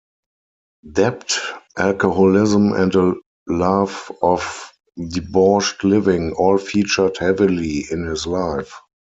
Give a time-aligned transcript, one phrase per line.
[0.93, 1.35] Debt,
[1.77, 3.13] alcoholism and a
[3.47, 4.73] love of
[5.11, 8.81] debauched living all featured heavily in his life.